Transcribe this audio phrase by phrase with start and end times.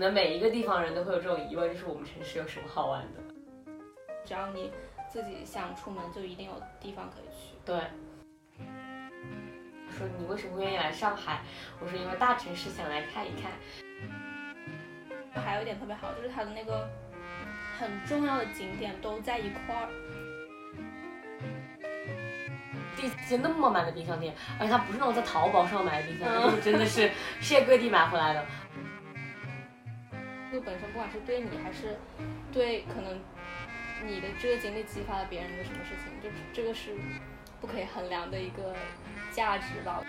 [0.00, 3.20] 能每一个地方人都会有这种疑问，就是我们城市有什么好玩的？
[4.24, 4.72] 只要你
[5.08, 7.54] 自己想出门，就一定有地方可以去。
[7.64, 7.78] 对。
[9.90, 11.42] 说你为什么会愿意来上海？
[11.80, 13.52] 我说因为大城市想来看一看。
[15.44, 16.88] 还有一点特别好，就是它的那个
[17.78, 19.88] 很重要的景点都在一块儿。
[22.96, 28.44] 第一次那么满的冰箱店，而且它不是那种在淘宝上买的冰箱店，就是真的是世界各地买回来的。
[30.60, 31.96] 就本身不管是对你还是
[32.52, 33.18] 对可能
[34.06, 36.94] 你的这个经历激发了别人的什么事情，就这个是
[37.62, 38.74] 不可以衡量的一个
[39.32, 40.04] 价值吧。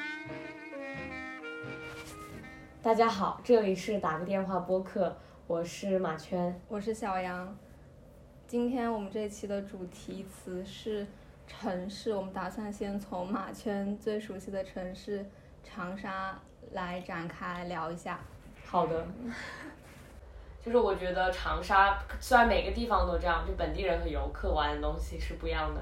[2.83, 7.57] 大家好，这里是打个电话播客，我是马圈，我是小杨。
[8.45, 11.07] 今天我们这期的主题词是
[11.47, 15.25] 城市，我们打算先从马圈最熟悉的城市
[15.63, 16.37] 长沙
[16.73, 18.19] 来展开聊一下。
[18.65, 19.07] 好的。
[20.63, 25.81] 就是我觉得长沙虽然每个地方都这样，就本地人和游客玩的东西是不一样的，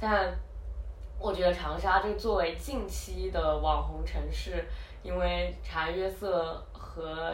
[0.00, 0.32] 但
[1.18, 4.64] 我觉得长沙就作为近期的网红城市，
[5.02, 7.32] 因为茶颜悦色和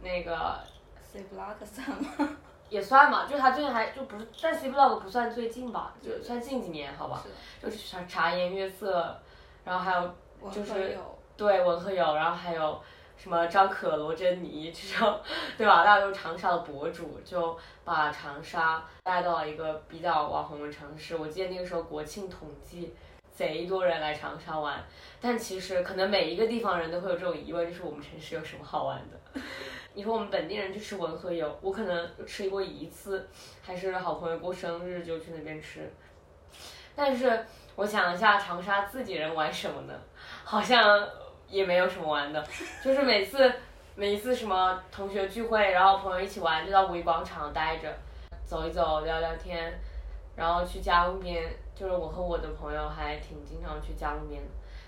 [0.00, 0.60] 那个
[1.02, 2.36] C Block 算吗？
[2.68, 7.24] 也算嘛，就他最近还就不是，但 C Block 不算最近吧，就算近几年好吧，
[7.60, 9.20] 就是茶茶颜悦色，
[9.64, 10.14] 然后还有
[10.50, 10.96] 就是
[11.36, 12.80] 对文和友，然后还有。
[13.22, 15.20] 什么张可、罗珍妮这种，
[15.56, 15.84] 对吧？
[15.84, 21.14] 大家都是长沙的博主，就把长沙带到了一个比较网红的城市。
[21.14, 22.92] 我记得那个时候国庆统计，
[23.32, 24.84] 贼多人来长沙玩。
[25.20, 29.40] 但其实可能每一个地方人都会有这种疑问，就是我们城市有什么好玩的？
[29.94, 33.28] 你说我们本地人去吃文和友，我可能吃过一次，
[33.64, 35.88] 还是好朋友过生日就去那边吃。
[36.96, 39.94] 但是我想一下，长沙自己人玩什么呢？
[40.42, 41.08] 好像。
[41.52, 42.42] 也没有什么玩的，
[42.82, 43.52] 就是每次
[43.94, 47.94] 每一次什么同学聚会，然后朋友一起玩，就到五一广场待着，
[48.42, 49.78] 走一走，聊聊天，
[50.34, 54.42] 然后去江边，就是我和我的朋友还挺经常去江边，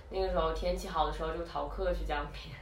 [0.09, 2.57] 那个时候天气好的时候就逃课去江边，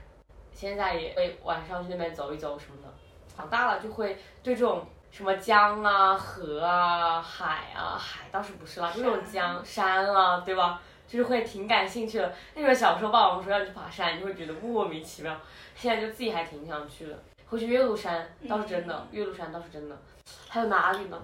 [0.52, 2.88] 现在也会晚上去那边走一走什么的。
[3.36, 10.82] 长大了就会对这种什么江啊、河啊、海啊，海倒是不是啦，就那种江山啊，对吧？
[11.12, 12.32] 就是会挺感兴趣的。
[12.54, 15.36] 那时候小时候爸爸妈妈说要去爬山，你会觉得莫名其妙。
[15.74, 17.22] 现在就自己还挺想去的。
[17.46, 19.98] 会去岳麓山倒是真的，岳麓山倒是真的。
[20.48, 21.22] 还有哪里呢？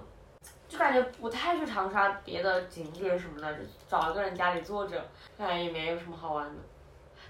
[0.68, 5.02] 就感觉不太去长沙别的景点什么的，就找一个人家里坐着，
[5.38, 6.60] 感觉也没有什么好玩的。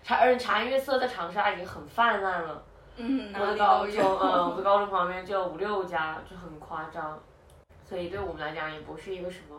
[0.02, 2.64] 茶而且茶颜悦色在长沙已经很泛滥了。
[2.96, 7.16] 嗯，我的高中，嗯，我的高中旁边就有五六家，就很夸张。
[7.84, 9.56] 所以对我们来讲也不是一个什么。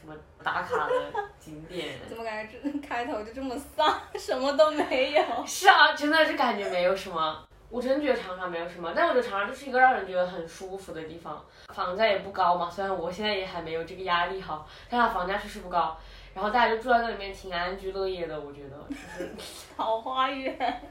[0.00, 0.94] 什么打卡的
[1.38, 1.98] 景点？
[2.08, 5.22] 怎么感觉这开头就这么丧，什么都没有？
[5.46, 7.44] 是啊，真的是感觉没有什么。
[7.70, 11.44] 我真觉得长沙没有什么，但我觉得长沙就是一个让人觉得很舒服的地方，
[11.74, 12.70] 房价也不高嘛。
[12.70, 15.96] 虽然我现在也还没有这个压力哈，但它房价确实不高。
[16.34, 18.40] 然后大家就住在那里面，挺安居乐业的。
[18.40, 18.94] 我觉得就
[19.24, 19.30] 是。
[19.76, 20.82] 桃花源。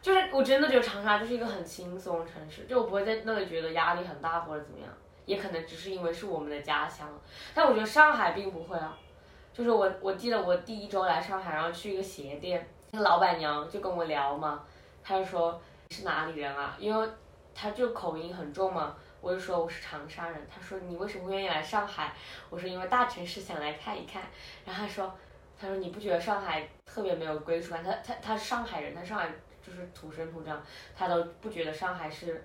[0.00, 4.88] 就是我真的觉得长沙就是一个很轻松的城市，就我不会在那里觉得压力很大或者怎么样。
[5.28, 7.06] 也可能只是因为是我们的家乡，
[7.54, 8.96] 但我觉得上海并不会啊。
[9.52, 14.64] 就是我我记得我第一周来上海，然后去一个鞋店，那个老板娘就跟我聊嘛，
[15.04, 16.74] 她就说你是哪里人啊？
[16.78, 17.06] 因为
[17.54, 20.40] 她就口音很重嘛，我就说我是长沙人。
[20.48, 22.14] 她说你为什么愿意来上海？
[22.48, 24.22] 我说因为大城市想来看一看。
[24.64, 25.12] 然后她说，
[25.60, 27.84] 她说你不觉得上海特别没有归属感？
[27.84, 29.28] 她她她是上海人，她上海
[29.62, 30.62] 就是土生土长，
[30.96, 32.42] 她都不觉得上海是。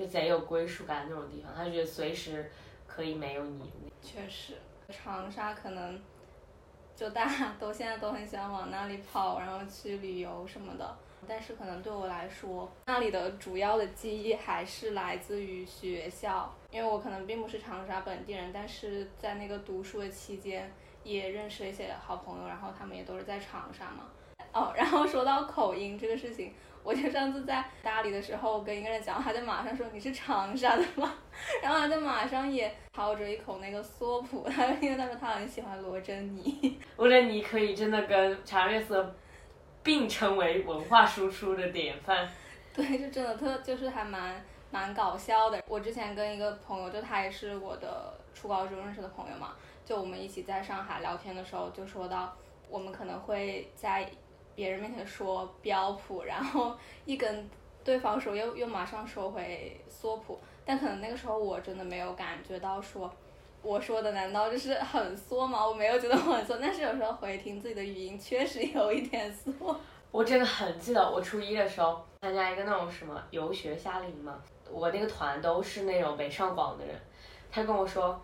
[0.00, 2.50] 就贼有归属感那种地方，他觉得随时
[2.86, 3.70] 可以没有你。
[4.00, 4.54] 确实，
[4.88, 6.00] 长沙可能
[6.96, 10.96] 就大家都现在都很喜欢往那里跑，然后去旅游什么的。
[11.28, 20.72] 但是可能对我来说，那里的主要的记忆还是来自于学校，因为我可能并不是长沙本地人，但是在那个读书的期间
[21.04, 24.06] 也认识了一些好朋友，然后他们也都是在长沙嘛。
[24.52, 26.52] 哦，然后说到口音这个事情。
[26.82, 31.12] 我就上次在大理的时候跟一个人讲，他就马上说你是长沙的吗？
[31.62, 36.80] 然后他就马上也操着一口那个嗦普，他因为他说他很喜欢罗珍妮。
[36.96, 39.14] 罗珍妮可以真的跟茶颜悦色
[39.82, 42.26] 并称为文化输出的典范。
[42.74, 45.62] 对，就真的特就是还蛮蛮搞笑的。
[45.68, 49.54] 我之前跟一个朋友，就他也是我的初高中认识的朋友嘛，
[49.84, 52.34] 就我们一起在上海聊天的时候，就说到
[52.70, 54.10] 我们可能会在。
[54.60, 56.76] 别人面前说标普，然后
[57.06, 57.48] 一跟
[57.82, 63.10] 对方说又又马上说回缩普，但可能那个时候我真的没有感觉到说
[63.62, 65.66] 我说的难道就是很缩吗？
[65.66, 69.50] 我没有觉得我很缩，但是有时候回听自己的语音确实有一点缩。
[70.12, 74.38] 我真的很记得，我初一的时候参加一个那种什么游学夏令营嘛，
[74.70, 76.94] 我那个团都是那种北上广的人，
[77.50, 78.20] 他跟我说，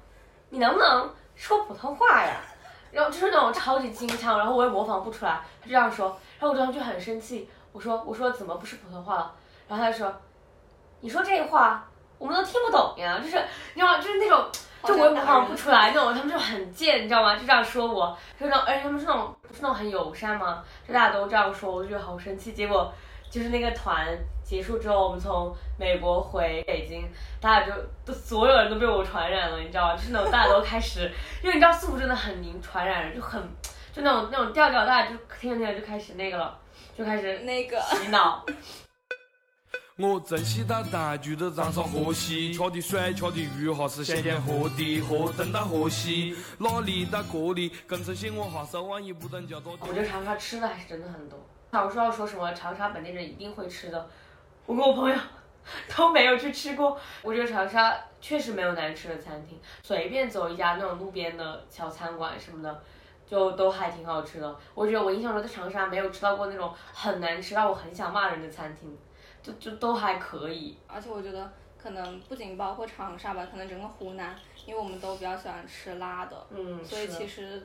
[0.50, 2.42] 你能不能说普通话呀？
[2.90, 9.32] 然后就是那种超级京腔，然后我也模仿不出来，他这样说，然后我当时就很生气，我说我说怎么不是普通话了？
[9.68, 10.14] 然后他就说，
[11.00, 11.86] 你说这话
[12.18, 13.36] 我们都听不懂呀，就是
[13.74, 13.98] 你知道吗？
[13.98, 14.44] 就是那种。
[14.84, 17.34] 就我也模仿不出来那种，他们就很贱，你知道吗？
[17.34, 20.62] 就这样说我，就那种，而且他们是那种不是那种很友善吗？
[20.86, 22.52] 就大家都这样说，我就觉得好生气。
[22.52, 22.92] 结果
[23.28, 24.16] 就是那个团
[24.46, 27.08] 结束之后，我们从美国回北京，
[27.40, 27.72] 大家就
[28.04, 29.96] 都所有人都被我传染了，你知道吗？
[29.96, 31.10] 就是那种大家都开始，
[31.42, 33.42] 因为你知道速度真的很灵，传染人就很
[33.92, 36.56] 就那种那种调调，大家就听着听着就开始那个了，
[36.96, 38.46] 就开始那个洗脑。
[39.98, 49.72] 我珍惜到大句的长沙河西，吃的水，吃的鱼哈是咸甜喝的，河东到河西，哪里到这里更珍惜我哈手万一不等叫做。
[49.80, 51.38] 我觉得长沙吃的还是真的很多。
[51.72, 54.06] 小时候说什么长沙本地人一定会吃的，
[54.66, 55.16] 我跟我朋友
[55.96, 56.98] 都没有去吃过。
[57.22, 62.82] 我觉得长沙确实没有难吃的餐厅，随便走一家那种路边的小餐馆什么的，
[63.26, 64.56] 就都还挺好吃的。
[64.74, 68.96] 我觉得我印象中在长沙没有吃到过那种很难吃到我很想骂人的餐厅。
[69.42, 71.48] 就就都还可以，而且我觉得
[71.80, 74.34] 可能不仅包括长沙吧，可能整个湖南，
[74.64, 77.64] 因为我们都比较喜欢吃辣的，嗯，所以其实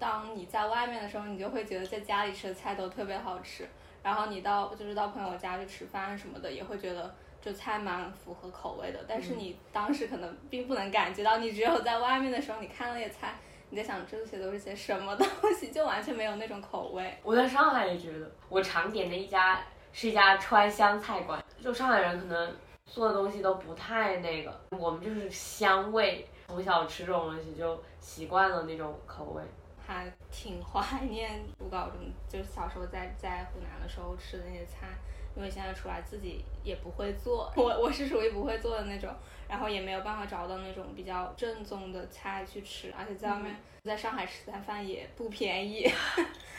[0.00, 3.68] 当你在外面的时候，你就会觉得在家里吃的菜都特别好吃，
[4.06, 7.12] 然后你到就是到朋友家去吃饭什么的，也会觉得
[7.42, 9.04] 就菜蛮符合口味的。
[9.08, 13.34] 但是你当时可能并不能感觉到，你只有在外面的时候，你看那些菜，
[13.68, 15.26] 你在想这些都是些什么东
[15.58, 17.18] 西，就完全没有那种口味。
[17.24, 19.60] 我在上海也觉得，我常点的一家。
[19.98, 22.54] 是一家川湘菜馆，就上海人可能
[22.84, 29.42] 做的东西都不太那个，我们就是香味，从小吃这种东西就习惯了那种口味，
[29.86, 34.88] 还挺 怀念读高中，就是小时候在在湖南的时候吃的那些菜，
[35.36, 39.14] 因为现在出来自己也不会做，我我是属于不会做的那种，
[39.48, 45.88] 然后也没有办法找到那种比较正宗的菜去吃，而且在外面在上海吃餐饭也不便宜，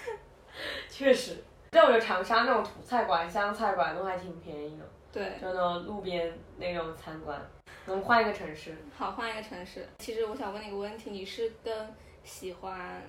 [0.89, 1.43] 确实。
[1.69, 7.39] 但我觉得长沙那种土菜馆、湘菜馆都还挺便宜的，对，就那种路边那种餐馆。
[7.85, 9.85] 我们换一个城市，好，换一个城市。
[9.99, 11.93] 其实我想问你一个问题，你是更
[12.27, 13.01] 喜欢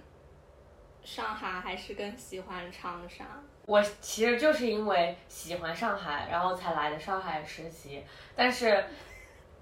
[1.03, 3.25] 上海还是更喜欢长沙？
[3.67, 8.03] 我其实就是因为喜欢上海，然后才来的上海实习。
[8.37, 8.85] 但是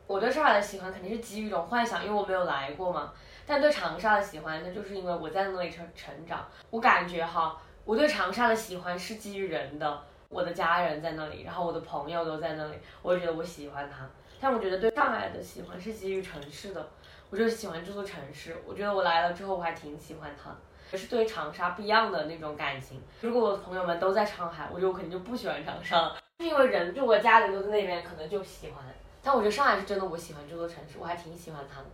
[0.07, 3.13] 我对上海的喜欢肯定是基于一种幻想，因为我没有来过嘛。
[3.47, 6.47] 但对长沙的喜欢，那就是因为我在那里成成长。
[6.71, 7.61] 我感觉哈。
[7.85, 14.05] 我对长沙的喜欢是基于人的，我的家人在那里，然后我的朋友都在那里，我觉得我喜欢它。
[14.41, 16.89] 但我觉得对上海的喜欢是基于城市的，
[17.31, 18.57] 我就喜欢这座城市。
[18.67, 20.51] 我觉得我来了之后，我还挺喜欢它，
[20.93, 23.03] 也是对长沙不一样的那种感情。
[23.21, 28.85] 如果我的朋友们都在上海，我觉得我肯定就不喜欢长沙，是因为人就我家里都在那边，可能就喜欢。
[29.23, 31.87] 但我觉得上海是真的，我喜欢这座城市，我还挺喜欢它的。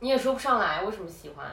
[0.00, 1.46] 你也说不上来为什么喜欢。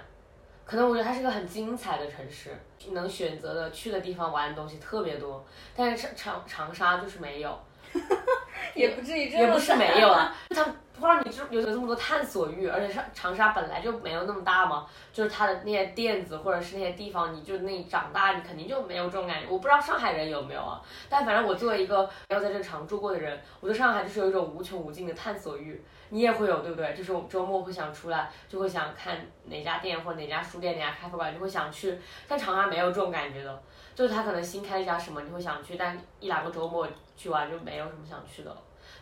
[0.66, 2.58] 可能我觉得它是个很精彩的城市，
[2.92, 7.58] 能选择的去的地方玩的东西特别多，但是长长长沙就是没有，
[8.76, 10.66] 也不至于这样也不是没有啊，它
[11.00, 19.48] 不知道你有有这么多探索欲，而且长长沙本来就没有那么大嘛，就是它的那些店子或者是那些地方，你就那长大你肯定就没有这种感觉。
[19.48, 25.84] 我不知道上海人有没有啊，但反正我作为一个没有在这常住过的人，我对上海就是有一种无穷无尽的探索欲。
[26.10, 26.94] 你也会有对不对？
[26.94, 32.00] 就是我周末会想出来，就会想看哪家店或者哪家书店、哪家咖啡馆，就会想去。
[32.30, 33.62] 但长沙没有这种感觉的，
[33.94, 36.88] 就是他可能新开一家什么，你会想去，但一两个周末
[37.18, 38.56] 去玩就没有什么想去的。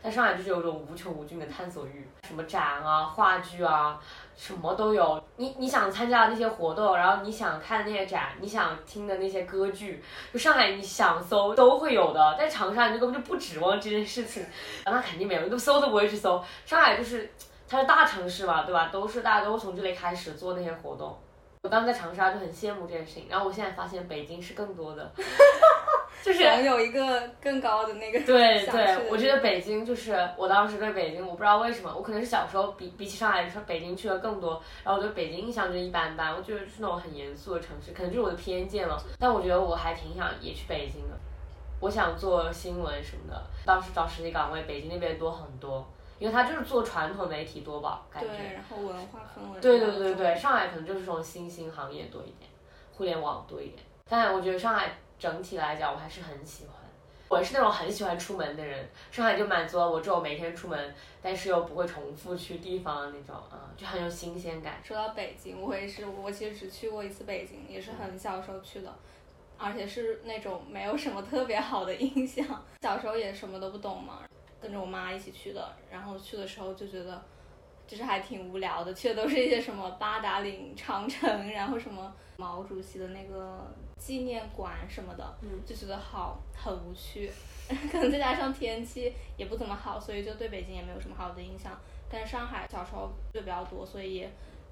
[0.06, 4.00] 在上海就是有种无穷无尽的探索欲，什么展啊、话剧啊，
[4.38, 5.20] 什么都有。
[5.38, 12.36] 你你想参加的那些活动，然后你想看的那些展，你想听的那些歌剧，就上海你想搜都会有的。
[12.38, 14.46] 在长沙你就根本就不指望这件事情，
[14.86, 16.40] 那肯定没有，都搜都不会去搜。
[16.68, 17.28] 上海就是
[17.68, 18.90] 它是大城市嘛，对吧？
[18.94, 21.18] 都是大家都从这里开始做那些活动。
[21.66, 25.12] 我当时在长沙就很羡慕这件事情，然后我现在发现北京是更多的。
[26.24, 28.20] 就是有一个更高的那个。
[28.22, 39.02] 对对，我觉得北京就是我当时对北京，我不知道为什么，我可能是小时候比比起上海说北京去了更多，然后我对北京印象就一般般，我觉得是那种很严肃的城市，可能就是我的偏见了。
[39.20, 41.18] 但我觉得我还挺想也去北京的，
[41.80, 45.88] 我想做新闻什么的，当时找实习岗位，北京那边多很多，
[46.20, 48.30] 因为它就是做传统媒体多吧，感觉。
[48.30, 49.60] 对，然后文化氛围。
[49.60, 52.50] 对对对对，上海可能就是这种新兴行业多一点，
[52.94, 53.80] 互联网多一点，
[54.10, 54.92] 但我觉得上海。
[55.18, 56.76] 整体来讲，我还是很喜欢。
[57.30, 64.82] 我是那种很喜欢出门的人，上海就满足了我这种每天出门，但是又不会重复去地方的那种，啊，就很有新鲜感。
[64.84, 68.94] 说到北京，我也是，我其实只去过一次北京，也是很小时候去的。
[69.58, 72.46] 而且是那种没有什么特别好的印象。
[72.82, 74.20] 小时候也什么都不懂嘛，
[74.66, 77.24] 跟着我妈一起去的，然后去的时候就觉得，
[77.86, 87.32] 就是还挺无聊的，去的都是一些什么八达岭长城，然后什么毛主席的那个纪念馆什么的，就觉得好很无趣。
[87.92, 91.80] 可能再加上天气也不怎么好，所以就对北京也没有什么好的印象。
[92.10, 94.28] 但是上海小时候就比较多，所以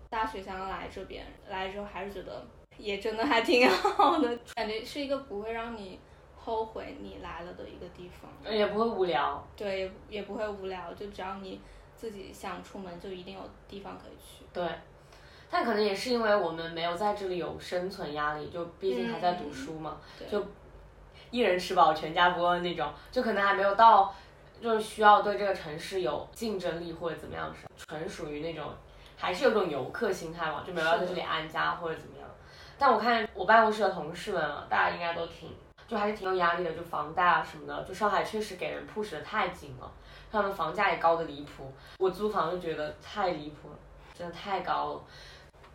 [0.09, 2.43] 大学想要来这边，来之后还是觉得。
[2.79, 5.99] 也真的还挺 好的，感觉是一个不会让你
[6.45, 9.41] 后悔你来了的一个地方，也不会无聊。
[9.55, 11.61] 对，也也不会无聊，就只要你
[11.95, 14.43] 自己想出门，就一定有地方可以去。
[14.51, 14.67] 对，
[15.49, 19.97] 但可能也是因为我们没有在这里有生存压力，就毕竟还在读书嘛，
[20.29, 20.45] 就
[21.31, 24.13] 一人吃饱全家不饿那种，就可能还没有到，
[24.61, 28.69] 就是需要对这个城市有竞争力或者怎么样是，纯属于那种
[29.15, 32.27] 还是有种游客心态嘛，就没有要在这里安家或者怎么样。
[32.77, 35.49] 但我看我办公室的同事们啊，大家应该都挺，
[35.93, 39.91] 就还是挺有压力的，就房贷啊什么的，就上海确实给人 push 的太紧了，
[40.31, 43.75] 他们房价也高的离谱，我租房就觉得太离谱了，
[44.11, 45.01] 真的太高了，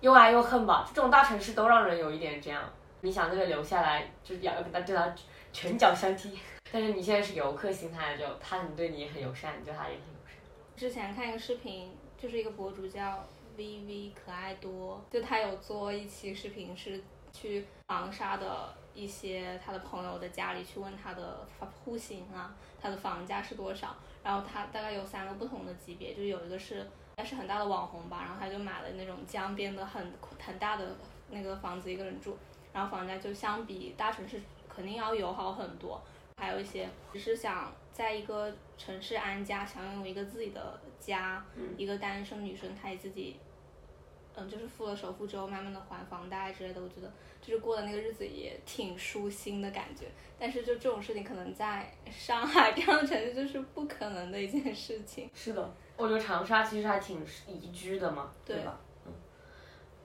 [0.00, 2.68] 又爱又恨吧，这种大城市都让人有一点这样，
[3.02, 5.14] 你想在这留下来，就是要要跟他对他
[5.52, 6.36] 拳脚相踢，
[6.72, 10.36] 但是你现在是游客心态，就他很对你也很友善，你对他也很友善。
[10.76, 13.24] 之前看一个视频，就是一个博主叫。
[13.56, 21.46] V V 可爱多，就他有做一期视频，是去长沙的一些他的朋友的家里去问他的
[21.84, 26.84] 户型啊，他的房价是多少，然后他大概有三个不同的级别，就有一个是
[27.16, 30.12] 该是很大的网红吧，然后他就买了那种江边的很
[30.44, 30.96] 很大的
[31.30, 32.36] 那个房子一个人住，
[32.72, 36.02] 然后房价就相比大城市肯定要友好很多，
[36.38, 41.44] 还有一些只是想在一个城市安家，想拥有一个自己的家，
[41.76, 43.38] 一个单身女生，她也自己。
[44.38, 50.06] 嗯，就是付了首付之后，慢慢的还房贷之类的，我觉得就是过的那个日子也挺舒心的感觉。
[50.38, 55.28] 但是就这种事情，可能在上海这样的城市就是不可能的一件事情。
[55.34, 58.78] 是的，我觉得长沙其实还挺宜居的嘛，对吧？
[59.06, 59.12] 嗯。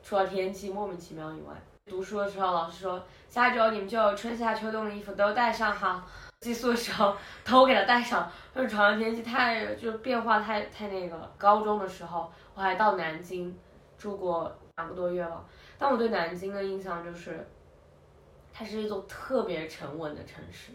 [0.01, 1.53] 除了天气莫名其妙以外，
[1.85, 6.03] 读书的时候老师说下周你们就春夏秋冬的衣服都带上哈，
[6.39, 8.31] 寄宿的时候都给他带上。
[8.55, 11.31] 就是长沙天气太就变化太太那个了。
[11.37, 13.55] 高中的时候我还到南京。
[14.03, 15.41] 住过两个多月了，
[15.77, 17.47] 但我对南京的印象就是，
[18.51, 20.73] 它是一座特别沉稳的城市，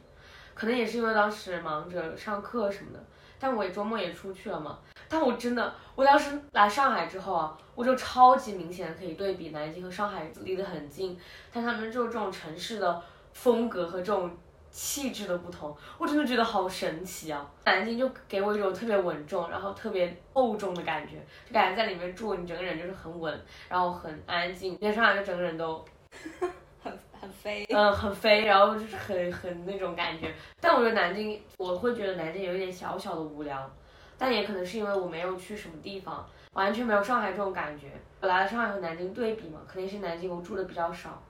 [0.54, 3.04] 可能也是因为当时忙着上课什么的，
[3.38, 4.78] 但我也周末也出去了嘛。
[5.10, 11.20] 但我真的，我当时来上海之后啊，我就超级明显可以对比南京和上海离得很近，
[11.52, 13.02] 但他们就这种城市的
[13.34, 14.34] 风格和这种。
[14.70, 17.44] 气质的不同，我真的觉得好神奇啊！
[17.64, 24.78] 南京就给我一种特别稳重，然后特别厚重的感觉，就感觉在里面住，你整个人就是很稳，然后很安静。
[24.78, 25.84] 在上海就整个人都
[26.82, 30.32] 很很飞，嗯，很飞，然后就是很很那种感觉。
[30.60, 33.68] 但我觉得南京，我会觉得南京有一点小小的无聊，
[34.16, 37.90] 但也可能是因为我没有去什么地方，完全没有上海这种感觉。
[38.20, 41.22] 我来了上海和南京对比嘛，肯定是南京我住的比较少。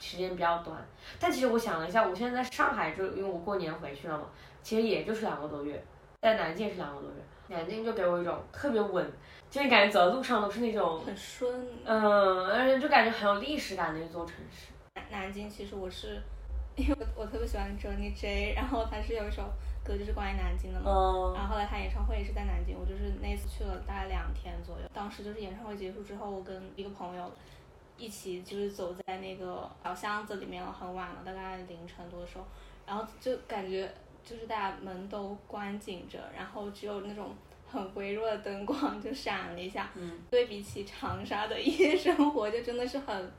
[0.00, 0.76] 时间比较短，
[1.18, 4.26] 但其实我想了一下，我现在在上海就因为我过年回去了嘛，
[4.62, 5.82] 其实也就是两个多月，
[6.22, 7.16] 在南京也是两个多月，
[7.48, 9.10] 南京就给我一种特别稳，
[9.50, 14.68] 就你感觉走在路上都是那种很顺，嗯，而且就感觉很有历史感的一座城市。
[14.94, 16.22] 南南京其实我是，
[16.76, 19.42] 因为我我特别喜欢 Johnny J， 然后他是有一首
[19.84, 27.28] 歌就是关于南京的嘛，然后后来他演唱会也是在南京，我就是那次去了大概两天左右，当时就是演唱会结束之后，我跟一个朋友。
[27.98, 32.44] 一起就是走在那个小巷子里面了，很晚了，大概凌晨多的时候，
[32.86, 33.92] 然后就感觉
[34.24, 37.34] 就是大家门都关紧着，然后只有那种
[37.68, 39.90] 很微弱的灯光就闪了一下。
[39.94, 40.20] 嗯。
[40.30, 43.32] 对比起长沙的夜生活，就真的是很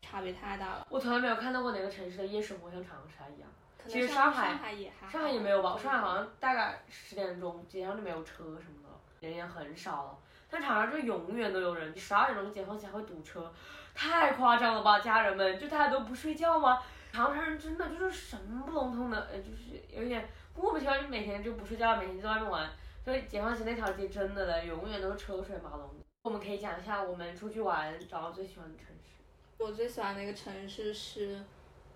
[0.00, 0.86] 差别太大了。
[0.88, 3.48] 我从来没有看到过哪个城市的夜生活像长沙一样。
[3.86, 5.08] 其实上海，上海也还。
[5.08, 5.78] 上海也没有吧？
[5.78, 10.18] 上海好像大概十点钟街上就没有车什么的，人也很少了。
[10.48, 13.52] 但长沙就永远都有人，十二点钟解放前会堵车。
[13.96, 16.82] 太夸张了吧，家人们，就大家都不睡觉吗？
[17.12, 22.70] 长沙人真的就是神不隆通的，呃，就是有点莫名其妙，就每天就不睡觉，每天在外面玩。
[23.02, 25.88] 所以解放前那条街真的的，永远都是车水马龙。
[26.24, 29.22] 我们可以讲一下我们出去玩找到最喜欢的城市。
[29.58, 31.40] 我最喜欢的一个城市是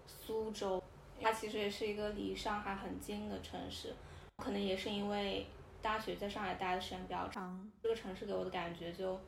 [0.07, 0.83] 苏州，
[1.21, 3.95] 它其实也是一个离上海很近的城市，
[4.38, 5.47] 可能也是因为
[5.83, 9.21] 大学在上海待的时间比较长，这个城市给我的感觉就。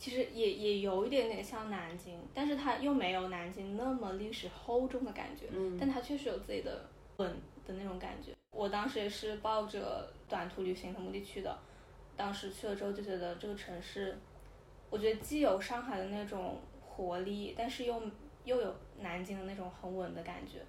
[0.00, 6.88] 其实也也有一点点像南京，但是它又没有南京那么历史厚重的感觉，嗯，但它确实有自己的
[7.18, 7.30] 稳
[7.66, 8.32] 的那种感觉。
[8.52, 11.54] 我当时也是抱着短途旅行的目的去的，
[12.16, 14.18] 当时去了之后就觉得这个城市，
[14.88, 18.02] 我觉得既有上海的那种活力，但是又
[18.44, 20.60] 又有南京的那种很稳的感觉，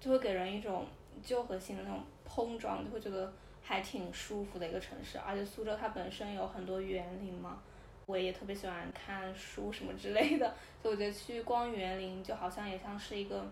[0.00, 0.86] 就会给人一种
[1.22, 3.30] 旧和新的那种碰撞，就会觉得
[3.60, 5.18] 还挺舒服的一个城市。
[5.18, 7.62] 而且苏州它本身有很多园林嘛，
[8.08, 13.46] 我也特别喜欢看书什么之类的，所以我觉得去逛园林就好像也像是一个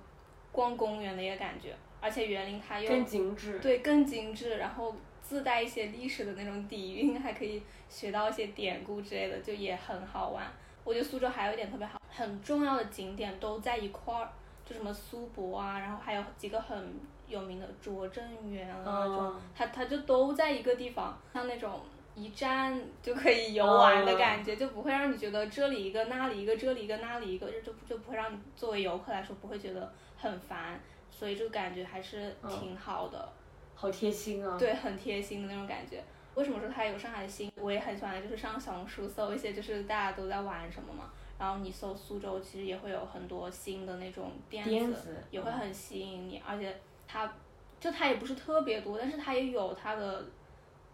[0.50, 1.76] 逛公园的一个感觉。
[2.00, 10.46] 而且园林它又更精致，对，更精致，然后自带一些历史的那种底蕴，还可以学到一些典故之类的，就也很好玩。
[10.84, 14.30] 我觉得苏州还有一点特别好，很重要的景点都在一块儿，
[14.64, 16.94] 就什么苏博啊，然后还有几个很
[17.26, 21.80] 有名的拙政园啊它它就都在一个地方，像那种
[22.16, 30.80] 一站就可以游玩的感觉，就不会让你觉得这里一个那里一个这里一个那里一个，就就就不会让你作为游客来说不会觉得很烦。
[31.08, 33.26] 所以就感觉还是挺好的，
[33.75, 34.58] 好贴心啊！
[34.58, 36.04] 对，很贴心的那种感觉。
[36.35, 37.50] 为什么说它有上海的心？
[37.56, 41.11] 我也很喜欢，就是上小红书搜一些，就是大家都在玩什么嘛。
[41.38, 46.42] 然后你搜苏州，其实也会有很多新的那种店子，也会很吸引你。
[46.46, 46.76] 而且
[47.08, 47.32] 它，
[47.80, 50.23] 就它也不是特别多，但是它也有它的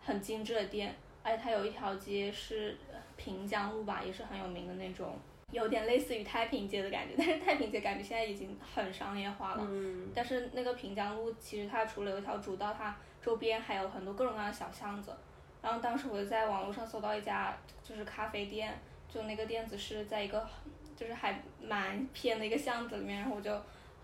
[0.01, 0.95] 很精致的店。
[1.23, 2.77] 而且它有一条街是
[3.17, 5.19] 平江路吧，也是很有名的那种。
[5.51, 9.67] 有点类似于太平街的感觉，但是太平街感觉现在已经很商业化了。
[9.69, 10.11] 嗯。
[10.15, 15.15] 但是那个平江路其实它除了有一条主道，它周边还有很多各种各样的小巷子。
[15.61, 20.49] 然后当时我就在网络上搜到一家就是咖啡店，就那个店子是在一个
[20.97, 23.55] 就是还蛮偏的一个巷子里面，然后我就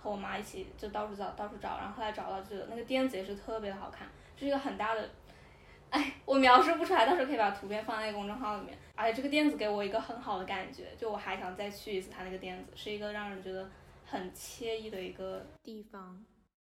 [0.00, 4.06] 和我妈一起就到处找到处找，然后后来找到这个那个店子也是特别的好看，
[4.36, 5.08] 是一个很大的。
[5.90, 8.76] 哎，我描述不出来，到时候可以把图片放在公众号里面。
[8.94, 13.68] 而且这个店子给我一个很好的感觉，就我还想再去一次他那个店子，是一个让人觉得
[14.04, 16.22] 很惬意的一个地方。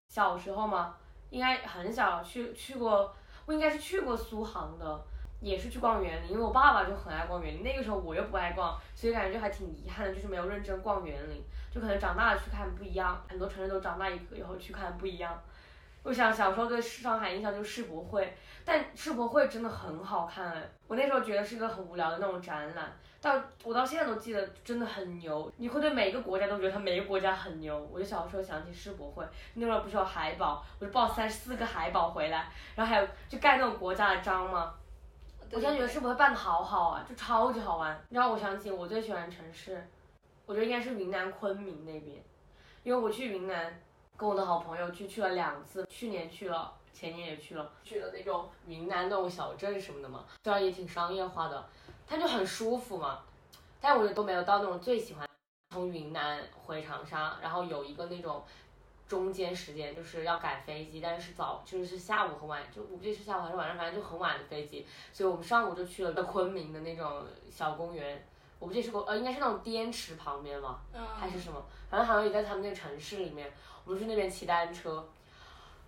[0.10, 0.98] 小时候嘛，
[1.30, 5.04] 应该很小去去过，我应该是去过苏杭的，
[5.40, 7.64] 也是去逛园林，因为我爸爸就很爱逛园林。
[7.64, 11.44] 那个时候我又不爱逛，所以感觉就还挺遗憾的，就是没有认真逛园林。
[11.72, 15.40] 就可能长大了去看不一样，很多城市都长大以后去看不一样。
[16.04, 20.70] 我想小时候对上海印象就是世博会，但世博会真的很好看。
[20.88, 25.52] 我那时候觉得是一个很无聊的那种展览，到我到现在都记得，真的很牛。
[25.58, 27.88] 你会对每一个国家都觉得它每个国家很牛。
[27.94, 29.24] 我就小时候想起世博会，
[29.54, 34.74] 那会儿不是有海宝，我就抱三十四个海宝回来，然后还有就盖那种国家的章嘛。
[35.52, 38.04] 我现在觉得世博会办的好好啊，就超级好玩。
[38.10, 39.88] 让我想起我最喜欢的城市，
[40.48, 42.24] 我觉得应该是云南昆明那边，
[42.84, 43.80] 因为我去云南。
[44.18, 51.68] 跟我的好朋友去去了两次，去年去了，前年也去了，去了那种云南那种小镇什么的嘛，虽然也挺商业化的，
[52.08, 53.20] 它就很舒服嘛，
[53.82, 55.28] 但我觉得都没有到那种最喜欢。
[55.74, 58.42] 从云南回长沙，然后有一个那种
[59.10, 68.26] 中间时间就是要赶飞机，但是早就是下午和晚，就我不记得是下午还是晚上，反正就很晚的飞机，所以我们上午就去了个昆明的那种小公园，
[68.58, 70.80] 我不记得是公呃应该是那种滇池旁边嘛，
[71.20, 73.52] 还是什么，反正好像也在他们那个城市里面。
[73.84, 75.08] 我们去那边骑单车，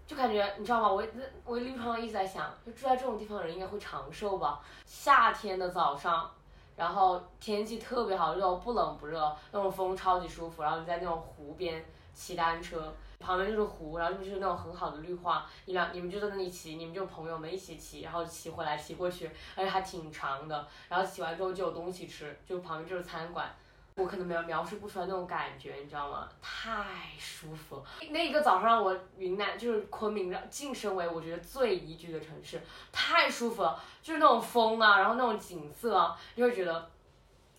[0.08, 0.90] 就感觉你知道吗？
[0.90, 4.62] 我那我路上一直在想，就住在这种地方的人应该会长寿吧。
[4.86, 6.32] 夏天的早上，
[6.78, 10.64] 然后天气特别好，那种不冷不热，那种风超级舒服。
[10.64, 15.46] 然后你在那种湖边骑单车，旁边就是湖，然后就是那种很好的绿化。
[15.66, 20.66] 你俩你们就在那里骑，你们就朋友们一起骑，然后骑回来骑过去，而且还挺长的。
[20.88, 23.54] 然后骑完之后就有东西吃，就旁边就是餐馆。
[23.98, 26.30] 我可能描描述不出来那种感觉，你知道吗？
[26.40, 26.86] 太
[27.18, 27.84] 舒服了。
[28.12, 33.82] 那一个早上，我云南就是昆明，晋升为我觉得最宜居的城市，太舒服了。
[34.04, 36.92] 就是那种风啊，然后那种景色啊，你会觉得，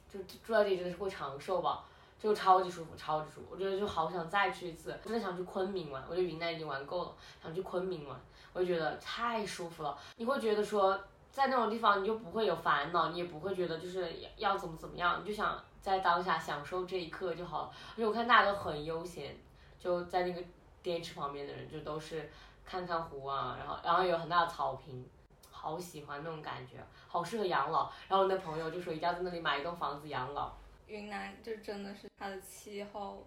[0.09, 1.85] 就住在这里真的是会长寿吧？
[2.20, 3.48] 就超级舒服，超级舒服。
[3.51, 6.01] 我觉得就好想再去一次，真的想去昆明玩。
[6.09, 8.16] 我觉得云南已经玩够了，想去昆明玩。
[8.53, 9.98] 我就觉得太舒服了。
[10.16, 10.96] 你会觉得说，
[11.33, 15.61] 在那种地方你就不会有烦恼，你也不会觉得就是要怎么怎么样，你就想。
[15.80, 19.36] 在当下享受这一刻就好了，而且我看大家都很悠闲，
[19.78, 20.42] 就在那个
[20.82, 22.30] 滇池旁边的人就都是
[22.64, 25.08] 看看湖啊，然后然后有很大的草坪，
[25.50, 27.90] 好喜欢那种感觉，好适合养老。
[28.08, 30.52] 然后我那朋友就说一定要在那里买一栋房子养老。
[30.86, 33.26] 云南就真的是它的气候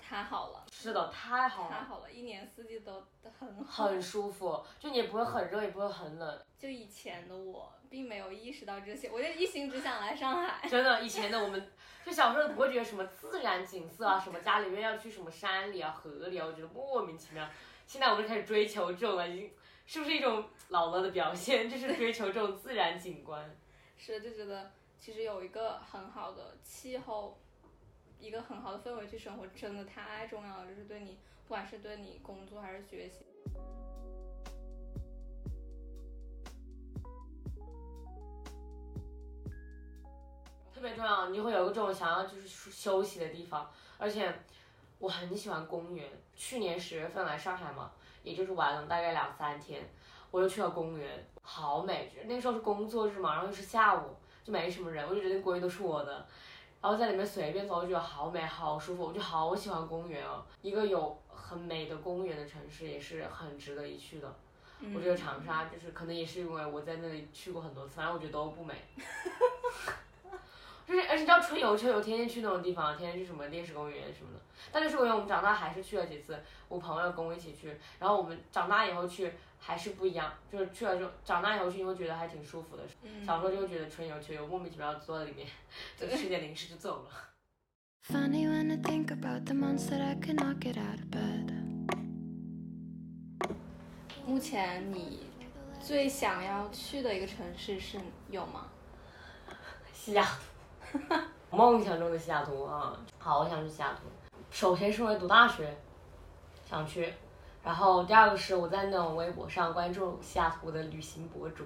[0.00, 3.02] 太好了，是的，太好了，太好了，一年四季都
[3.38, 6.40] 很好，很舒服，就你也不会很热，也不会很冷。
[6.58, 7.72] 就以前的我。
[7.92, 10.64] 并没有意识到这些，我就一心只想来上海。
[10.66, 11.70] 真的，以前的我们，
[12.06, 17.46] 就小时候不会觉得什么自然景色啊，什么家里面要去什么山里啊、河里啊，我觉得莫名其妙。
[17.86, 19.50] 现在我们开始追求这种了，已经
[19.84, 21.68] 是不是一种老了的表现？
[21.70, 23.54] 就是追求这种自然景观。
[23.98, 27.38] 是，就觉得其实有一个很好的气候，
[28.18, 30.66] 一个很好的氛围去生活，真的太重要了。
[30.66, 33.26] 就是对你，不管是对你工作还是学习。
[40.82, 44.32] 别重要，你就会有个这种想要就是休息的地方，而且
[44.98, 46.08] 我很喜欢公园。
[46.34, 47.90] 去年十月份来上海嘛，
[48.22, 49.88] 也就是玩了大概两三天，
[50.30, 52.10] 我又去了公园，好美。
[52.26, 56.26] 那时候是工作日嘛，然后又是下午，就没什么人，我就觉得公园都是我的，
[56.80, 60.44] 然后在里面随便走，我觉得好美好舒服，我就好喜欢公园哦。
[60.62, 64.34] 一个有很美的公园的城市也是很值得一去的。
[64.94, 68.74] 我觉得长沙就是可能也是因为我在那里去过很多次，反正我觉得都不美。
[70.86, 74.40] 就是而且你知道春游春游天天去那种地方，天天去什么烈士公园什么的。
[74.70, 82.82] 但烈士公园我们长大还是去了几次，我朋友跟我一起去，然后我们长大以后去还是不一样，就是去了之后长大以后去你会觉得还挺舒服的。
[83.24, 85.46] 小时候就会觉得春游春游莫名其妙坐在里面
[85.98, 87.10] 就吃点零食就走了。
[88.08, 91.52] Funny when I think about the months that I cannot get out of bed
[94.26, 95.20] 目前你
[95.80, 97.98] 最想要去的一个城市是
[98.30, 98.68] 有吗？
[99.92, 100.51] 西雅图，
[101.50, 104.08] 梦想中的西雅图啊，好想去西雅图。
[104.50, 105.74] 首先是因为读大学，
[106.68, 107.12] 想去，
[107.62, 111.64] 然后第二个是我在那种微博上关注西雅图的旅行博主，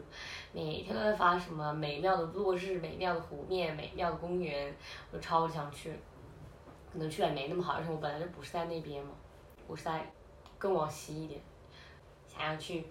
[0.53, 4.75] 每天都在发什么美妙的落日、美妙的湖面、美妙的公园，
[5.11, 5.99] 我超想去。
[6.93, 9.11] 可能去也没那么好，而且我本来就不是在那边嘛，
[9.67, 10.11] 我是在
[10.57, 11.39] 更往西一点。
[12.27, 12.87] 想要去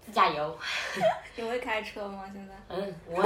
[0.00, 0.56] 自驾游，
[1.34, 2.24] 你会开车吗？
[2.32, 2.54] 现在？
[2.68, 3.22] 嗯，我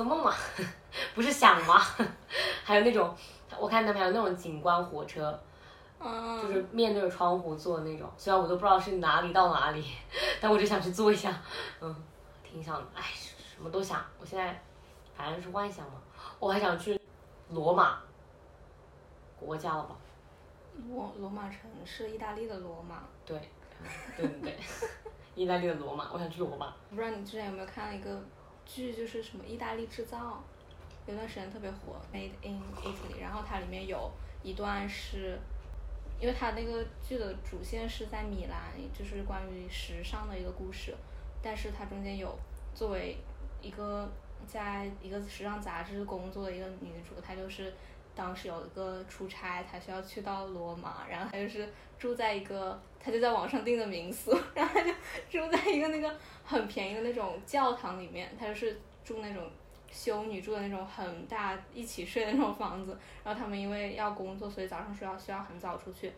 [0.00, 0.32] 做梦嘛，
[1.14, 1.78] 不是想吗？
[2.64, 3.14] 还有那种，
[3.58, 5.38] 我看他们还有那种景观火车，
[5.98, 8.10] 嗯，就是面对着窗户坐的那种。
[8.16, 9.84] 虽然我都不知道是哪里到哪里，
[10.40, 11.38] 但我就想去坐一下，
[11.82, 11.94] 嗯，
[12.42, 12.86] 挺想的。
[12.94, 14.02] 哎，什么都想。
[14.18, 14.58] 我现在
[15.14, 15.94] 反正是幻想嘛。
[16.38, 16.98] 我还想去
[17.50, 17.98] 罗马，
[19.38, 19.94] 国家了吧？
[20.88, 23.02] 罗罗马城是意大利的罗马。
[23.26, 23.38] 对。
[24.16, 24.58] 对对对，
[25.34, 26.72] 意大利的罗马，我想去罗马。
[26.90, 28.18] 不知道你之前有没有看到一个
[28.72, 30.40] 剧，就是什么意大利制造，
[31.06, 33.20] 有段时间特别火，Made in Italy。
[33.20, 34.12] 然后它里面有
[34.44, 35.36] 一段是，
[36.20, 40.94] 因为它那个剧的主线是在米兰，就是关于时尚的一个故事，
[41.42, 42.38] 但是它中间有
[42.72, 43.16] 作为
[43.60, 44.08] 一个
[44.46, 47.72] 在一个时尚杂志工作的一个女主，她就是。
[48.14, 51.68] 当时有一个出差，他需要去到罗马，然后他就是
[51.98, 54.92] 住在一个，他就在网上订的民宿， 然后他就
[55.28, 59.50] 住在一个那个很便宜的那种教堂里面，他就是住那种
[59.90, 66.12] 修女住的那种很大一起睡的那种房子，然后他们因为要工作，所以早上需要需要很早出去，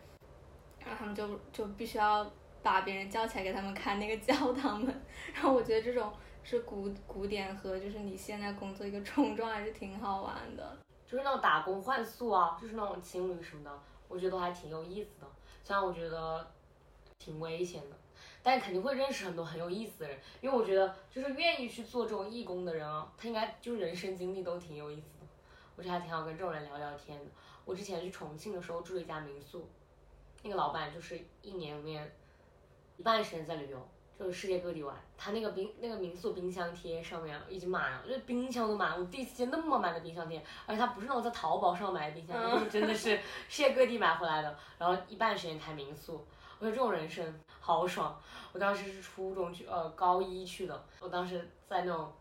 [0.79, 2.29] 然后他们就就必须要
[2.61, 5.01] 把别人叫起来给他们看那个教堂门，
[5.33, 6.11] 然后我觉得这种
[6.43, 10.77] 是古古典和就是你现在工作一个冲撞，还是挺好玩的。
[11.13, 15.27] 就是那种打工换宿啊，就是那种青旅什么的，我觉得还挺有意思的。
[15.63, 16.51] 虽然我觉得
[17.19, 17.95] 挺危险的，
[18.41, 20.19] 但肯定会认识很多很有意思的人。
[20.41, 25.27] 因为我觉得，就是愿意去做这种义工的人啊，他应该就是人生经历都挺有意思的。
[25.75, 27.25] 我觉得还挺好跟这种人聊聊天的。
[27.63, 29.69] 我之前去重庆的时候住了一家民宿，
[30.41, 32.11] 那个老板就是一年里面
[32.97, 33.87] 一半时间在旅游。
[34.17, 38.99] 就是世界各地玩，他那个冰那个民宿冰箱贴上面已经满了，就冰箱都满了。
[38.99, 43.17] 我第一次见那么满的冰箱贴，而且它不是那种在淘宝上买的冰箱贴， 真的是
[43.49, 44.57] 世界各地买回来的。
[44.77, 46.25] 然后一半时间开民宿，
[46.59, 48.15] 我觉得这种人生好爽。
[48.51, 50.85] 我当时是初中去，呃，高一去的。
[50.99, 52.13] 我当时在那种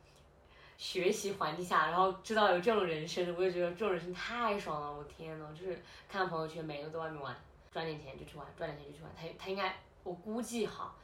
[0.78, 4.90] 学习环境下，然后知道有这种人生，我就觉得这种人生太爽了。
[4.90, 5.78] 我天呐，就是
[6.08, 7.36] 看朋友圈，每个人都在外面玩，
[7.70, 9.12] 赚点钱就去玩，赚点钱就去玩。
[9.14, 10.94] 他他应该，我估计哈。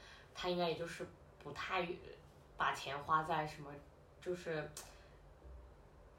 [0.41, 1.05] 他应该也就是
[1.43, 1.85] 不太
[2.57, 3.69] 把钱花在什么，
[4.21, 4.71] 就是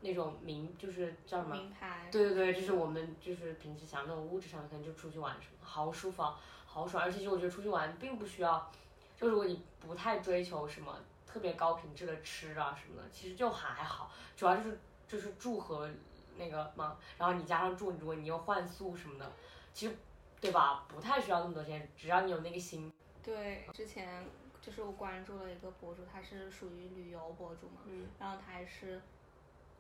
[0.02, 1.56] 那种名，就是叫什么？
[1.56, 2.10] 名牌。
[2.12, 7.02] 对对对，就是我们就是平时想那种物质上的，可能就出去玩什么，好舒服啊，好爽。
[7.02, 8.70] 而且就我觉得出去玩并不需要，
[9.16, 10.94] 就如果你不太追求什么
[11.26, 14.12] 特别高品质的吃啊什么的，其实就还好。
[14.36, 15.90] 主要就是就是住和
[16.36, 19.32] 那个嘛，然后你加上住，如果你又换宿什么的，
[19.74, 19.96] 其实
[20.42, 20.84] 对吧？
[20.90, 22.92] 不太需要那么多钱，只要你有那个心。
[23.24, 24.26] 对，之前
[24.62, 27.82] 就是我关注了一个博主，他是属于旅游博主嘛，
[28.20, 29.02] 然后他还是，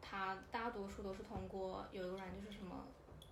[0.02, 2.86] 他大多数都是通过有一个软件是什么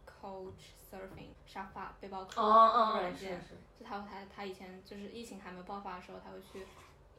[0.06, 3.39] ，Coach Surfing 沙发背包客软件，
[3.80, 6.65] 就他他他以前就是疫情还没爆发的时候，他会去，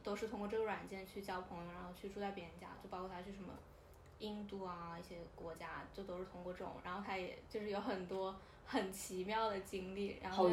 [0.03, 3.53] 都是通过这个软件去交朋友，然后去住在别人家，就包括他去什么
[4.19, 10.49] 印度啊一些国家，就都是通过这种，然后他也就是有很多很奇妙的经历，然后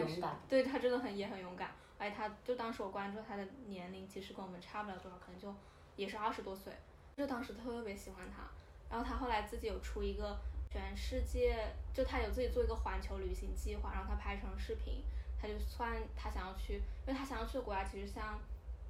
[0.49, 1.71] 对他真的很也很勇敢。
[1.99, 5.55] 哎，他就当时我关注他的年龄，其实跟我们差不了多少，可能就
[5.97, 6.73] 也是二十多岁。
[7.17, 8.43] 就当时特别喜欢他，
[8.91, 10.39] 然后他后来自己有出一个
[10.71, 15.03] 全世界，就他有自己做一个环球旅行计划，然后他拍成视频，
[15.41, 16.75] 他就算他想要去，
[17.07, 18.39] 因为他想要去的国家其实像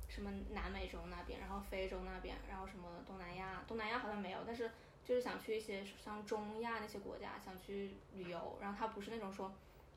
[0.09, 4.69] 什么南美洲那边，然后非洲那边，然后什么东南亚，东南亚好像没有，但是
[5.05, 8.59] 就是想去一些像中亚那些国家，想去旅游。
[8.61, 9.53] 然后他不是那种说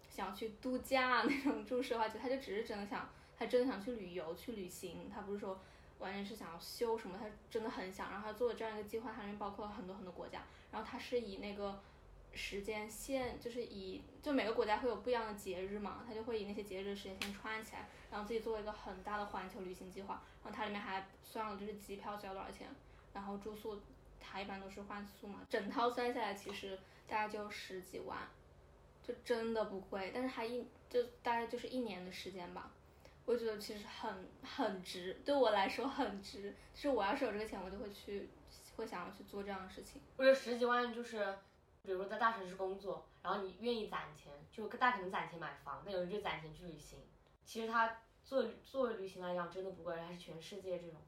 [0.09, 5.09] 想要去度假 那种住奢华，就他就只是真的想，他真的想去旅游去旅行。
[5.13, 5.59] 他不是说
[5.99, 8.09] 完全是想要休什么，他真的很想。
[8.11, 10.41] 然后他做的这样一个计划，它里面包括了很多很多国家。
[10.71, 11.79] 然后他是以那个。
[12.31, 20.21] 时间线就是以就每个国家会有不一样的节日嘛，他就会以那些节日的时间线串起来，然后自己做了一个很大的环球旅行计划。
[20.43, 22.67] 然后它里面还算了就是机票需要多少钱，
[23.13, 23.81] 然后住宿，
[24.19, 28.19] 它一般都是换宿嘛，整套算下来其实大概就十几万，
[29.09, 30.11] 就真的不贵。
[30.13, 32.71] 但是它一就大概就是一年的时间吧，
[33.25, 36.55] 我觉得其实很很值，对我来说很值。
[36.73, 38.29] 就是我要是有这个钱，我就会去
[38.75, 40.01] 会想要去做这样的事情。
[40.17, 41.37] 我觉得十几万就是。
[41.81, 46.99] 比如说在大城市工作，然后你愿意攒钱，就大可能攒钱买房，那有人就攒钱去旅行。
[47.45, 51.01] 其实他做做旅行来讲，真的不贵，还是全世界这种，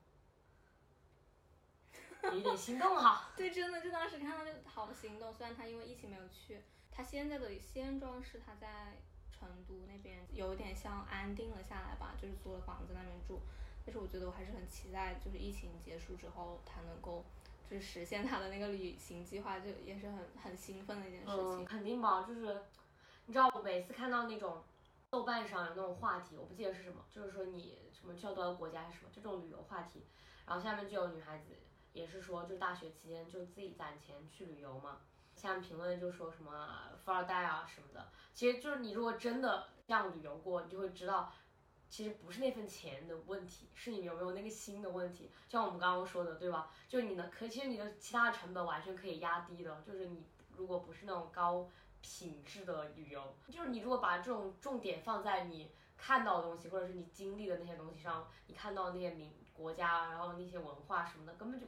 [2.34, 3.32] 有点心动哈。
[3.36, 5.32] 对，真的就当时看到就好心动。
[5.34, 6.62] 虽然他因为疫情没有去，
[6.92, 8.98] 他现在的现状是他在
[9.32, 13.40] 成都那边有点像安定了下来吧，就是租了房子那边住。
[13.86, 17.24] 但是我觉得我还是很期待，就是疫情结束之后他能够。
[17.70, 21.64] 就是实现他的那个旅行计划，就也是很很兴奋的一件事情。
[21.64, 22.62] 肯定吧，就是
[23.28, 24.62] 你知道，我每次看到那种
[25.10, 30.04] 豆瓣上有那种话题，我不记得是什么，就是说你什么去了多少个国家还是什么，就这种旅游话题，
[30.46, 31.56] 然后下面就有女孩子
[31.94, 34.98] 也是说，就是大学期间就自己攒钱去旅游嘛。
[35.42, 36.70] 下面评论就说什么
[37.04, 41.34] 富二代啊什么的，其实就是你如果真的这样旅游过，你就会知道。
[41.90, 45.30] 其实不是那份钱的问题，是你有没有那个心的问题。
[45.50, 46.72] 像我们刚刚说的，对吧？
[46.88, 49.82] 就你的可，其实你的其他的成本完全可以压低的。
[49.82, 50.24] 就是你
[50.56, 51.68] 如果不是那种高
[52.00, 61.68] 品质的旅游，就是你如果把这种重点放在你看到的东西，或者是你经历的那些东西上，你看到那些名国家，然后那些文化什么的，根本就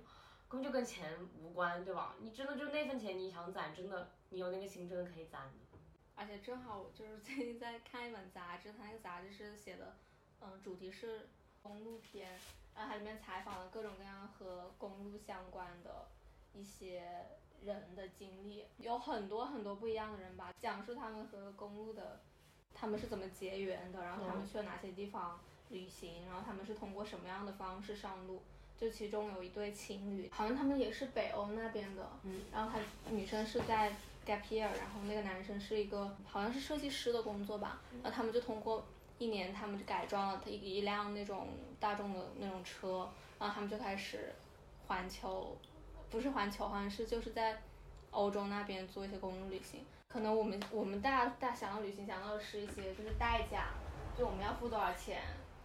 [0.54, 1.12] 根本就跟钱
[1.42, 2.14] 无关，对吧？
[2.20, 5.78] 你真的就那份钱你想攒，真的你有那个心，真的可以攒的。
[6.16, 9.96] 而且正好我就是最近在看一本杂志，它那个杂志是写的。
[10.42, 11.28] 嗯，主题是
[11.64, 12.40] 公路片，
[12.76, 16.06] 然后它里面采访了各种各样和公路相关的
[16.54, 17.26] 一些
[17.64, 22.20] 人的经历，有很多很多不一样的人吧，讲述他们和公路的，
[22.76, 25.40] 他们是怎么结缘的，然后他们去了哪些地方
[25.70, 28.44] 旅行，然后他们是通过什么样的方式上路，
[28.78, 33.92] 就其中有一对情侣，好像他们也是北欧那边的，嗯，然后他女生是在
[34.26, 38.86] gap year，然后那个男生是一个好像是设计师的工作吧，然后他们就通过。
[39.20, 41.48] 一年，他们就改装了他一一辆那种
[41.80, 43.08] 大众的那种车，
[43.40, 44.34] 然后他们就开始
[44.88, 45.56] 环球，
[46.10, 47.62] 不是环球，好像是就是在
[48.10, 49.86] 欧洲那边做一些公路旅行。
[50.10, 53.68] 可能我们我们大大想要旅行想到的是一些就是代价，
[54.18, 55.22] 就我们要付多少钱，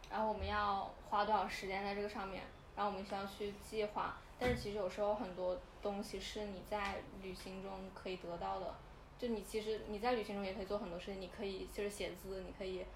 [0.09, 2.44] 然后我们要花多少时间在这个上面，
[2.79, 4.17] 然后我们需要去计划。
[4.38, 8.73] 但是其实有时候很多东西是你在旅行中可以得到的，
[9.19, 12.87] 就你其实你在旅行中也可以做很多事情，你可以就是写字，你可以。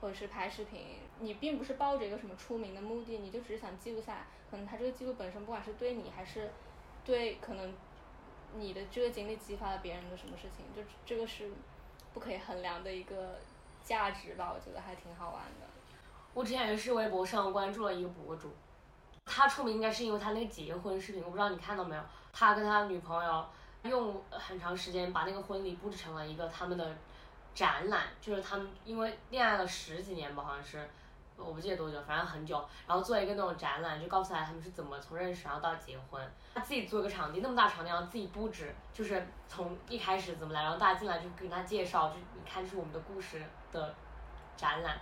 [0.00, 0.80] 或者是拍视频，
[1.20, 4.26] 你并不是抱着一个什么出名的目的，你就只是想记录下来。
[4.50, 6.50] 可能他这个记录本身，不管是对你还是
[7.04, 7.72] 对可能
[8.56, 11.52] 你的这个经历激发了别人的什么事情，就这个是
[12.12, 13.38] 不可以衡量的一个
[13.84, 14.52] 价值吧。
[14.52, 15.68] 我觉得还挺好玩的。
[16.34, 18.50] 我之前也是微博上关注了一个博主，
[19.24, 22.02] 他出名应该是因为他那个结婚视频，我不知道你看到没有？
[22.32, 23.46] 他跟他女朋友
[23.84, 26.96] 用很长时间把那个婚礼布置成了一个他们的。
[27.54, 30.88] 展览就是他们因为恋爱了十几年吧，好像是，
[31.36, 32.64] 我不记得多久，反正很久。
[32.86, 36.26] 然后做一个那种展览，就告诉大家他们是怎么从认识然后到结婚。
[36.54, 43.94] 他自己做一个场地，那么大场地，然后自己布置，就是从一开始怎么来，然后大家进来就跟他介绍，就你看这是我们的故事的
[44.56, 44.98] 展览。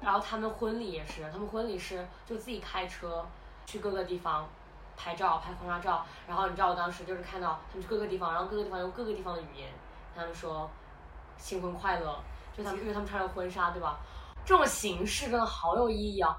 [0.00, 3.24] 然后他们婚礼也是，他们婚礼是就自己开车
[3.72, 4.48] 去各个地方
[4.96, 6.06] 拍照拍婚纱照。
[6.28, 9.72] 然后你知道我当时就是看到他们去各个地方，然后各个地方用各个地方的语言，
[10.14, 10.70] 他们说。
[11.38, 12.22] 新婚快乐！
[12.56, 13.98] 就他们，因为他们穿着婚纱，对吧？
[14.44, 16.38] 这种形式真的好有意义啊！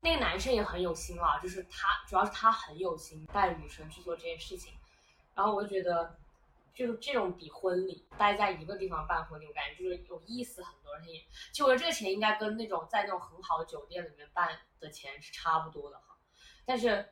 [0.00, 4.72] 那个男生也很有心了，就是他，主要是他很有心带女生去做这件事情。
[5.34, 6.16] 然后我就觉得，
[6.72, 10.94] 就是这种比婚礼待在一个地方办婚礼，我感觉就是有意思很多。
[10.94, 11.08] 而且，
[11.52, 16.16] 其实我觉得这个钱应该跟那种在那种很好的酒店里面办的钱是差不多的哈。
[16.70, 17.04] 但是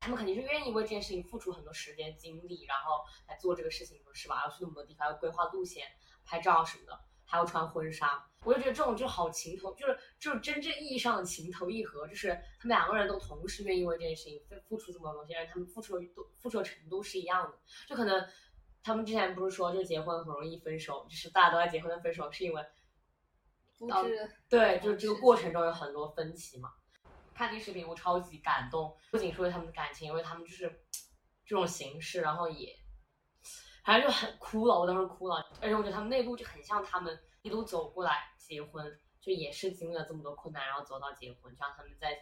[0.00, 4.44] 他们肯定是愿意为这件事情付出很多时间精力，然后来做这个事情，是吧？
[4.44, 5.84] 要去那么多地方，要规划路线。
[6.26, 17.58] 拍照什么的，还要穿婚纱，我就觉得这种就好情投，就是就是真正意义上的情投意合，就是他们两个人都同时愿意为这件事情付付出这么多东西，而且他们付出的都付出的程度是一样的。
[17.86, 18.26] 就可能
[18.82, 22.64] 他们之前不是说，就结婚很容易分手，就是大家都在结婚的分手，是因为
[23.86, 26.72] 导致对，就是这个过程中有很多分歧嘛。
[27.34, 30.68] 看那视频我超级感动，不仅是为他们的感情，因为他们就是
[31.44, 32.74] 这种形式，然后也
[33.84, 42.18] 反正就很哭了，我当时哭了，而且我觉得他们那路就很像他们一路走过来结婚，就也是经历了这么多困难，然后走到结婚，就像他们在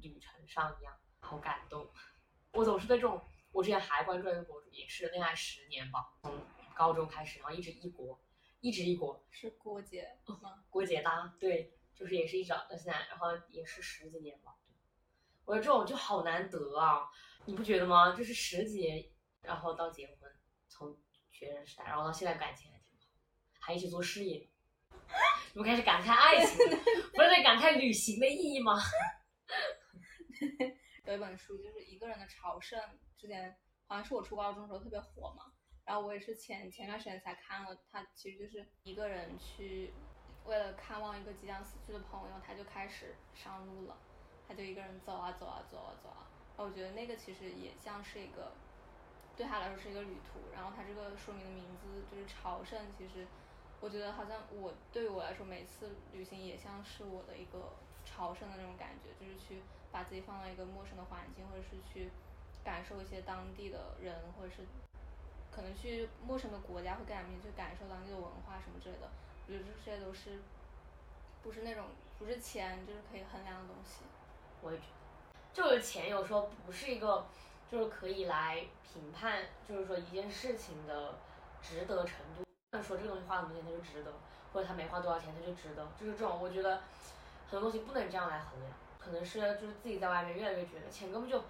[0.00, 1.90] 旅程上一样，好感动。
[2.52, 6.32] 我总是对这种，我之前还关注一个博主，也是恋爱十年吧，从
[6.74, 8.20] 高中开始，然后一直异国，
[8.60, 10.62] 一直异国，是郭姐吗？
[10.70, 14.54] 郭姐搭，对，就是也是一直到现在，然后也是十几年吧。
[15.44, 17.08] 我觉得这种就好难得啊，
[17.44, 18.14] 你不觉得吗？
[18.14, 19.04] 就是十几年，
[19.42, 20.16] 然后到结婚。
[20.68, 20.96] 从
[21.30, 23.06] 学生时代，然后到现在感情还挺好，
[23.60, 24.48] 还一起做事业，
[25.52, 26.56] 你们开始感慨爱情，
[27.12, 28.80] 不是在感慨旅行的意义吗？
[31.04, 32.80] 有一本书就是《一个人的朝圣》，
[33.20, 33.54] 之前
[33.86, 35.52] 好像是我初高中时候特别火嘛，
[35.84, 39.92] 然后我也是前前段时间才看了，他其实就是一个人去，
[40.46, 43.96] 为了看望一个即将死去的朋友，他就开始上路了，
[44.48, 46.26] 他就一个人走啊走啊走啊走啊，
[46.56, 48.52] 我觉得那个其实也像是一个。
[49.34, 52.78] 对他来说是一个旅途，然后他这个书名的名字就是朝圣。
[52.98, 53.26] 其实，
[53.80, 57.72] 我觉得好像我对于我来说，每次旅行也像是我的一个
[58.04, 62.10] 朝圣的那种感觉，就是去把自己放到一个陌生的环境，或者是去
[62.62, 64.66] 感受一些当地的人，或者是
[65.50, 69.08] 可能去陌生的国家会更加明确感受当地的文化什么之类的。
[69.46, 70.40] 我觉得这些都是
[71.42, 71.86] 不是那种
[72.18, 74.04] 不是钱就是可以衡量的东西。
[74.62, 77.26] 我也觉得，就是钱有时候不是一个。
[77.72, 81.14] 就是可以来评判，就是说一件事情的
[81.62, 82.44] 值得程度。
[82.82, 84.12] 说这个东西花很多钱它就值得，
[84.52, 86.38] 或者他没花多少钱他就值得，就是这种。
[86.38, 86.82] 我觉得
[87.48, 91.42] 很多东西不能这样来衡量，可能是就是自己在外面越来越觉得钱根本就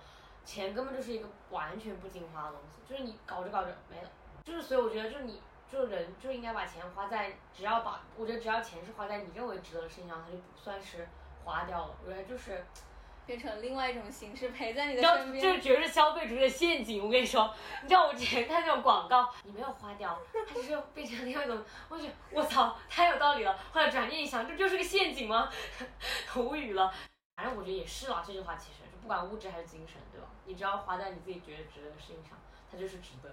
[0.44, 4.08] 钱根本就是一个完全不经花的东西，就是你搞着搞着没了。
[4.44, 11.08] 就是所以我觉得就是你就人就应该把钱花在只要把我觉得只要钱是花在你认为值得的事情上，它就不算是
[11.44, 11.94] 花掉了。
[12.04, 12.64] 我觉得就是。
[13.24, 17.04] 变成另外一种形式陪在你的身边，这绝对是消费主义的陷阱。
[17.04, 21.64] 我跟你说，你知道我之前看那种广告，你没有花掉，它就是变成另外一种。
[21.88, 23.56] 我觉得我操，太有道理了。
[23.70, 25.48] 后来转念一想，这就是个陷阱吗？
[26.34, 26.92] 无语了。
[27.36, 30.26] 反正我觉得也是啦，这句话其实就不管物质还是精神，对吧？
[30.44, 32.36] 你只要花在你自己觉得值得的事情上，
[32.72, 33.32] 它就是值得。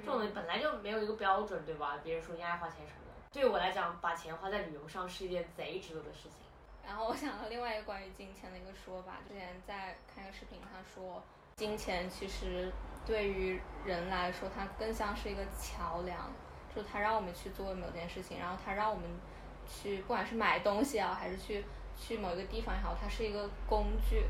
[0.00, 1.98] 这种东西本来就没有一个标准，对吧？
[2.02, 6.32] 别人说你爱花钱什么的，对于我来讲，把钱花在旅游上是一件贼值得的事情。
[6.86, 11.22] 然后我想到另外一个关于金钱的一个说法，之前在看一个视频，他说
[11.56, 12.72] 金钱其实
[13.04, 16.30] 对于人来说，它更像是一个桥梁，
[16.74, 19.04] 就它让我们去做某件事情，然后它让我们
[19.68, 24.24] 去不管是买东西啊，还是去去某一个地方也好，它是一个工具。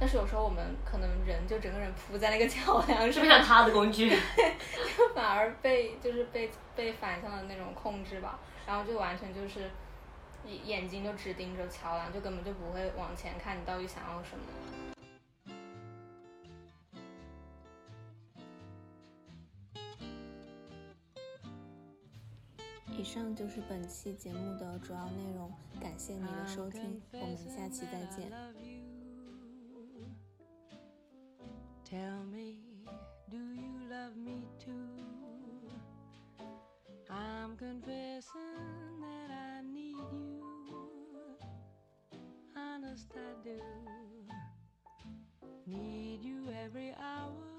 [0.00, 4.08] 但是有时候我们可能人就整个人扑在那个桥梁上，像他的工具，
[4.96, 9.70] 就反而被就是被被反向的那种控制吧，然后就完全就是。
[10.46, 14.42] 眼眼睛就只盯着桥梁，就根本就不会往前看，你到底想要什么？
[22.88, 28.32] 以上就是本期节目的主要内容，感谢你的收听，我们下期再见。
[31.90, 32.54] Tell me,
[33.32, 34.86] do you love me too?
[37.10, 39.96] I'm confessing that I need
[40.68, 40.76] you.
[42.56, 43.60] Honest, I do.
[45.66, 47.49] Need you every hour